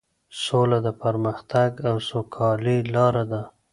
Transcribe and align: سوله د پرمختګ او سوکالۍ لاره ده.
سوله 0.43 0.77
د 0.85 0.87
پرمختګ 1.01 1.71
او 1.89 1.95
سوکالۍ 2.09 2.79
لاره 2.93 3.23
ده. 3.31 3.41